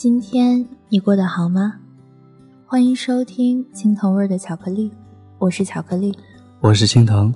[0.00, 1.74] 今天你过得好吗？
[2.66, 4.90] 欢迎收听青藤味的巧克力，
[5.38, 6.16] 我是巧克力，
[6.62, 7.30] 我是青藤。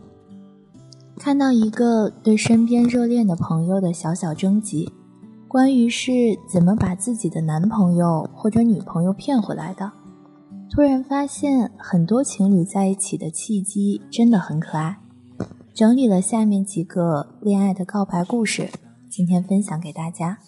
[1.19, 4.91] 看到一个对身边热恋的朋友的小小征集，
[5.47, 6.11] 关于是
[6.51, 9.93] 怎么把自己的男朋友或者女朋友骗回来的，
[10.71, 14.97] 突然发现很多情侣在一起的契机真的很可爱。
[15.75, 18.71] 整理了下面几个恋爱的告白故事，
[19.11, 20.39] 今天分享给大家。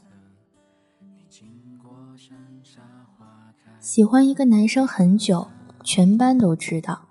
[3.87, 5.47] 喜欢一个男生很久，
[5.85, 7.03] 全班都知道。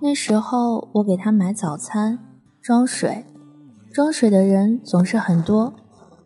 [0.00, 2.18] 那时候我给他买早餐、
[2.60, 3.24] 装水，
[3.92, 5.72] 装水的人总是很多。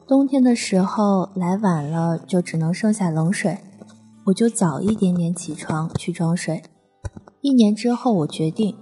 [0.09, 3.59] 冬天的时候来晚了，就只能剩下冷水，
[4.25, 6.63] 我就早一点点起床去装水。
[7.43, 8.75] 一年之后，我决定，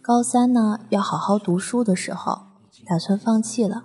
[0.00, 2.38] 高三呢要好好读书的时候，
[2.86, 3.84] 打算放弃了。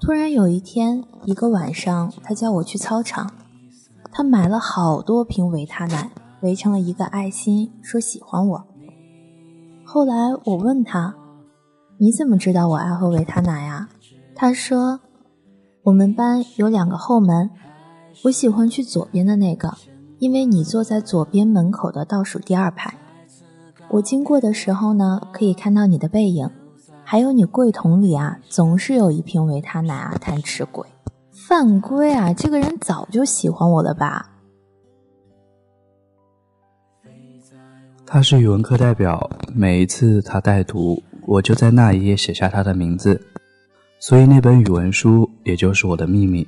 [0.00, 3.30] 突然有一天，一个晚上，他叫我去操场。
[4.14, 6.10] 他买了好多瓶维他奶，
[6.42, 8.66] 围成了一个爱心，说喜欢我。
[9.84, 11.14] 后来我问他
[11.96, 13.88] ：“你怎么知道我爱喝维他奶呀？”
[14.36, 15.00] 他说
[15.84, 17.48] ：“我们班有两个后门，
[18.24, 19.74] 我喜欢去左边的那个，
[20.18, 22.94] 因为你坐在左边门口的倒数第二排。
[23.88, 26.50] 我经过的时候呢，可以看到你的背影，
[27.02, 30.86] 还有你柜桶里啊，总是有一瓶维他奶啊，贪吃鬼。”
[31.48, 32.32] 犯规啊！
[32.32, 34.30] 这个人早就喜欢我了吧？
[38.06, 43.20] 他是语文课代表，每一次他带读，我就在那一页写下他的名字，
[43.98, 46.46] 所以那本语文书也就是我的秘密，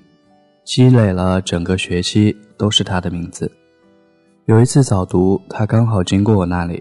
[0.64, 3.50] 积累了整个学期都是他的名字。
[4.44, 6.80] 有一次早读，他刚好经过我那里，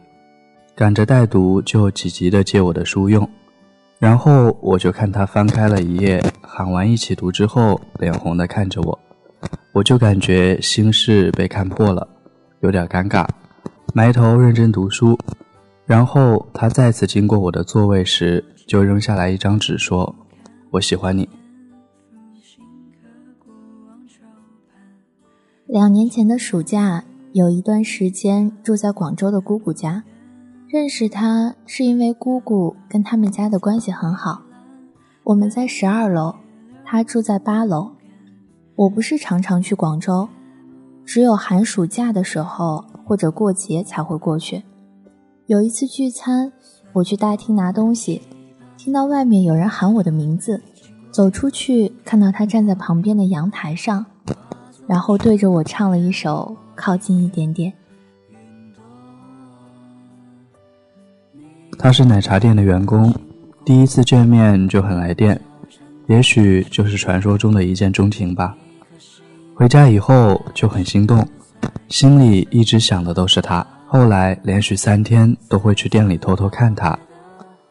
[0.76, 3.28] 赶着带读，就急急的借我的书用。
[3.98, 6.22] 然后我就看他翻开了一页，
[6.56, 9.00] 喊完一起读之后，脸红的看着我，
[9.72, 12.08] 我就感觉心事被看破了，
[12.60, 13.28] 有点尴尬，
[13.92, 15.18] 埋头认真读书。
[15.88, 20.16] 然后他再次经过我的座位时，就扔下来一张纸，说
[20.70, 21.28] ：“我喜欢你。”
[25.66, 30.04] 两年前的暑假，有一段时间住在广州的姑姑家。
[30.68, 34.44] 认识他是因为姑姑跟他们家的关系很好。
[35.24, 36.36] 我们在十二楼，
[36.94, 37.90] 他住在八楼。
[38.76, 40.30] 我不是常常去广州，
[41.04, 44.62] 只有寒暑假的时候或者过节才会过去。
[45.48, 46.54] 有一次聚餐，
[46.94, 48.22] 我去大厅拿东西，
[48.78, 50.62] 听到外面有人喊我的名字，
[51.10, 54.06] 走出去看到他站在旁边的阳台上，
[54.86, 57.74] 然后对着我唱了一首《靠近一点点》。
[61.80, 63.12] 他是奶茶店的员工，
[63.66, 65.42] 第一次见面就很来电，
[66.08, 68.56] 也许就是传说中的一见钟情吧。
[69.56, 71.28] 回家以后就很心动，
[71.88, 73.66] 心里一直想的都是他。
[73.88, 76.98] 后来连续三天都会去店里偷偷看他，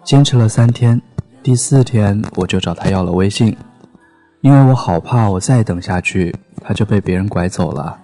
[0.05, 1.01] 坚持了三天，
[1.43, 3.57] 第四天我就找他要了微信，
[4.41, 7.99] 因为我好怕我再等下去他就被别人拐走了。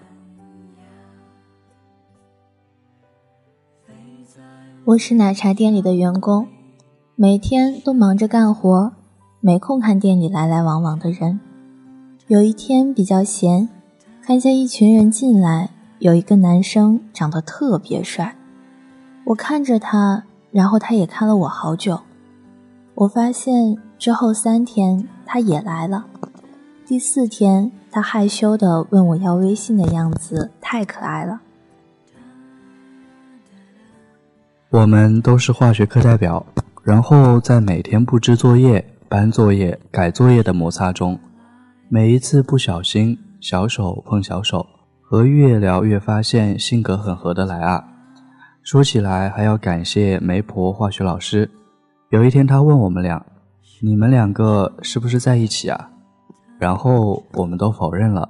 [4.85, 6.49] 我是奶茶店里的员工，
[7.15, 8.93] 每天都忙着干活，
[9.41, 11.39] 没空看店里来来往往的人。
[12.27, 13.69] 有一天比较闲，
[14.21, 18.35] 看见一群人进来，有一个男生长得特别帅。
[19.25, 22.01] 我看着他，然后他也看了我好久。
[22.95, 26.07] 我发现之后三天他也来了，
[26.85, 31.41] 第四天他害羞的问我要微信的样子太可爱了。
[34.71, 36.45] 我们都是化学课代表，
[36.83, 41.19] 然后在每天布置作业、搬作业、改作业的摩擦中，
[41.89, 44.67] 每一次不小心小手碰小手，
[45.01, 47.83] 和越聊越发现性格很合得来啊。
[48.63, 51.51] 说起来还要感谢媒婆化学老师。
[52.11, 53.25] 有一天他问我们俩
[53.81, 55.91] ：“你们两个是不是在一起啊？”
[56.61, 58.29] 然后我们都否认了。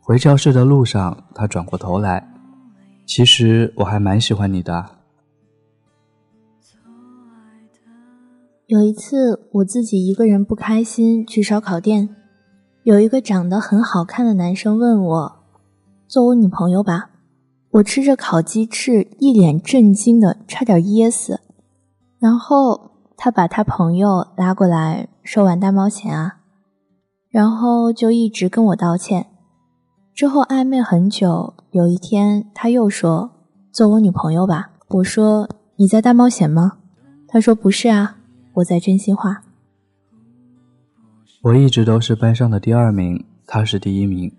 [0.00, 2.28] 回教室的路上，他转过头来。
[3.06, 4.97] 其实我还蛮喜欢你的。
[8.68, 12.14] 有一次，我自己一个人不开心去烧烤店，
[12.82, 15.36] 有一个长得很好看的男生问我
[16.06, 17.08] ：“做我女朋友吧。”
[17.72, 21.40] 我吃着烤鸡翅，一脸震惊的差点噎死。
[22.18, 26.40] 然后他把他朋友拉过来说：“完大冒险啊！”
[27.32, 29.28] 然后就一直跟我道歉。
[30.14, 33.30] 之后暧昧很久，有一天他又说
[33.72, 36.72] ：“做我女朋友吧。”我说：“你在大冒险吗？”
[37.26, 38.16] 他说：“不是啊。”
[38.58, 39.42] 我在真心话。
[41.42, 44.32] 我一直都是班上的第二名，他是第一名。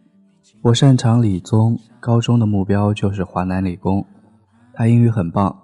[0.61, 4.05] 我擅长理综，高中的目标就是华南理工。
[4.73, 5.57] 他英语很棒，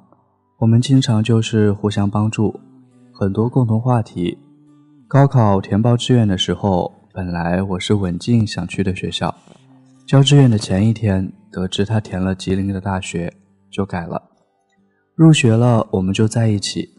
[0.59, 2.57] 我们经常就是互相帮助，
[3.11, 4.37] 很多共同话题。
[5.07, 9.35] 高考填报志愿的时候，本来我是稳进想去的学校，
[10.07, 13.33] 交志愿的前一天，得知他填了吉林的大学，
[13.69, 14.23] 就改了。
[15.13, 16.91] 入学了，我们就在一起。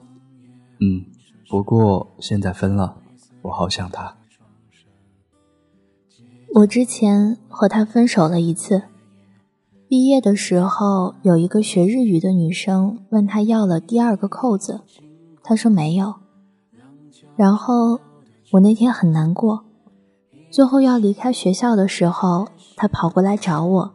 [0.81, 1.16] 嗯。
[1.49, 2.97] 不过现在分了，
[3.43, 4.17] 我好想他。
[6.55, 8.83] 我之前和他分手了一次。
[9.89, 14.81] 毕业的时候，有一个学日语的女生问他要了第二个扣子，
[15.45, 16.15] 他说没有。
[17.37, 18.01] 然后
[18.51, 19.65] 我那天很难过。
[20.51, 23.95] 最后要离开学校的时候，他跑过来找我，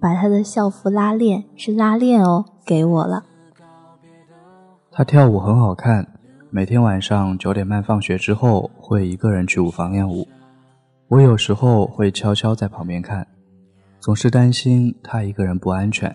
[0.00, 3.24] 把他的校服拉链是拉链哦给我了。
[4.90, 6.11] 他跳舞很好看。
[6.54, 10.28] 每天晚上九点半放学之后，会一个人去舞房练舞。
[11.08, 13.26] 我有时候会悄悄在旁边看，
[13.98, 16.14] 总是担心他一个人不安全。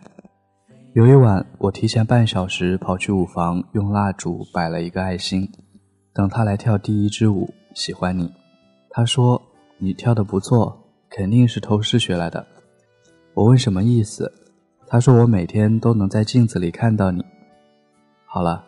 [0.94, 5.50] 有一晚，我提前半小时跑去舞房，用蜡烛摆了一个爱心，
[6.14, 7.52] 等他来跳第一支舞。
[7.74, 8.32] 喜欢你，
[8.92, 9.42] 他说
[9.80, 12.46] 你跳的不错，肯定是偷师学来的。
[13.34, 14.32] 我问什么意思，
[14.86, 17.26] 他说我每天都能在镜子里看到你。
[18.28, 18.67] 好了。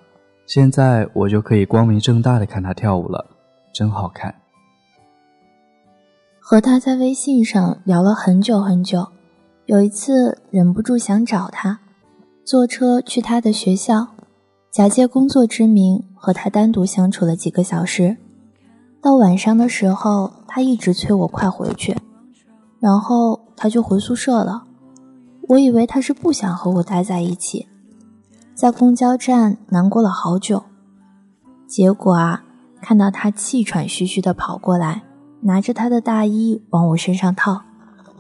[0.49, 3.23] 现在我就可以光明正大的看他跳舞了，
[3.71, 4.33] 真好看。
[6.39, 9.09] 和他在微信上聊了很久很久，
[9.67, 11.81] 有一次忍不住想找他，
[12.43, 14.07] 坐车去他的学校，
[14.71, 18.17] 假借工作之名和他单独相处了几个小时。
[19.03, 21.95] 到晚上的时候，他一直催我快回去，
[22.79, 24.63] 然后他就回宿舍了。
[25.47, 27.68] 我以为他是不想和我待在一起。
[28.59, 30.65] 在公交站难过了好久，
[31.65, 32.43] 结果啊，
[32.81, 35.03] 看到他气喘吁吁地跑过来，
[35.43, 37.61] 拿着他的大衣往我身上套，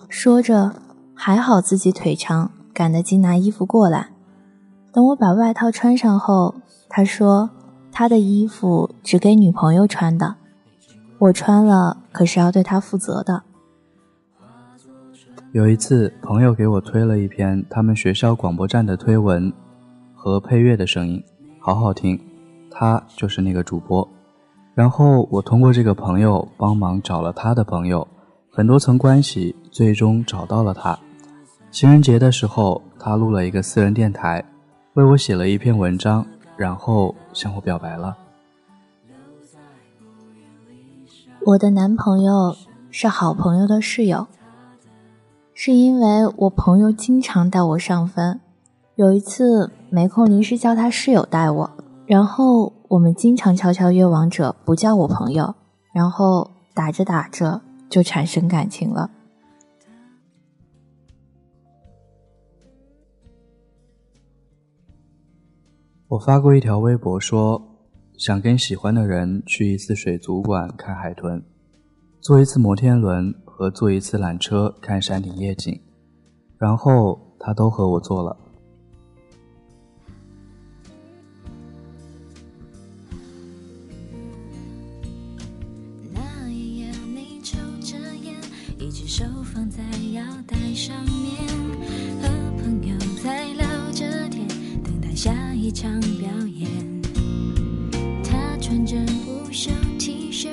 [0.07, 0.71] 说着
[1.13, 4.11] 还好自己腿长，赶得及拿衣服过来。
[4.93, 6.55] 等我把外套穿上后，
[6.87, 7.49] 他说
[7.91, 10.35] 他的衣服只给女朋友穿的，
[11.17, 13.43] 我穿了可是要对他负责的。
[15.51, 19.51] 有一次，朋友给我推了一篇他们学校广播站的推文。
[20.21, 21.23] 和配乐的声音，
[21.61, 22.19] 好好听，
[22.69, 24.05] 他就是那个主播。
[24.75, 28.05] 然后我通过这个朋友帮忙找了他的朋友，
[28.51, 30.99] 很多层关系，最终找到了他。
[31.71, 34.43] 情人节的时候，他录了一个私人电台，
[34.95, 36.25] 为我写了一篇文章，
[36.57, 38.17] 然后向我表白了。
[41.45, 42.53] 我的男朋友
[42.91, 44.27] 是好朋友的室友，
[45.53, 48.41] 是因为我朋友经常带我上分。
[48.99, 51.71] 有一次没空，临时叫他室友带我，
[52.05, 55.55] 然后我们经常悄悄约王者，不叫我朋友，
[55.93, 59.09] 然后打着打着就产生感情了。
[66.09, 67.61] 我发过一条微博说，
[68.17, 71.41] 想跟喜欢的人去一次水族馆看海豚，
[72.19, 75.81] 坐一次摩天轮和坐一次缆车看山顶夜景，
[76.57, 78.35] 然后他都和我做了。
[88.89, 91.37] 一只手放在腰带上面
[92.19, 92.27] 和
[92.57, 94.47] 朋友在聊着天
[94.83, 96.67] 等待下一场表演。
[98.23, 98.95] 他穿着
[99.27, 99.69] 无袖
[99.99, 100.49] t 恤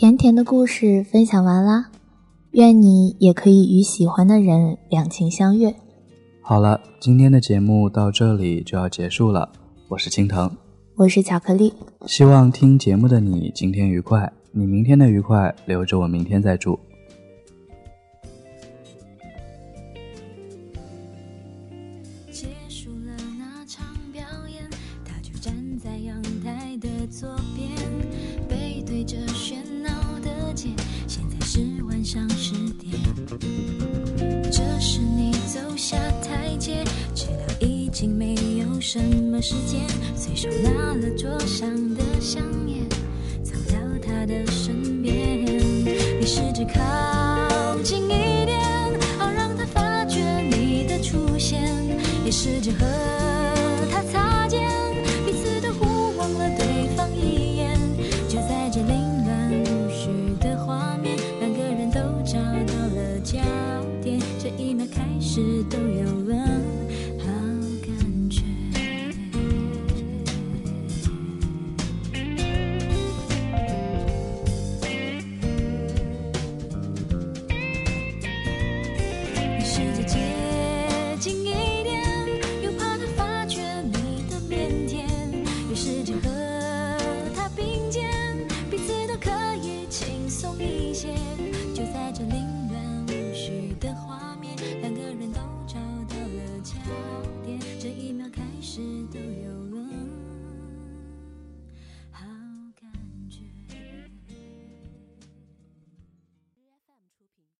[0.00, 1.90] 甜甜的故事分享完啦，
[2.52, 5.74] 愿你也可以与喜欢的人两情相悦。
[6.40, 9.52] 好了，今天的节目到这里就要结束了。
[9.88, 10.50] 我是青藤，
[10.96, 11.74] 我是巧克力。
[12.06, 16.80] 希望听节目的你今天愉快，你明天的愉快留着我明天再祝。
[40.14, 42.88] 随手拿了桌上的香烟，
[43.42, 45.44] 走到他的身边。
[46.20, 48.58] 你试着靠近一点，
[49.18, 51.62] 好让他发觉你的出现，
[52.24, 52.86] 也试着和
[53.90, 54.68] 他擦肩，
[55.24, 57.78] 彼此都互望了对方一眼。
[58.28, 60.10] 就在这凌乱无序
[60.40, 63.38] 的画面，两个人都找到了焦
[64.02, 66.04] 点，这一秒开始都有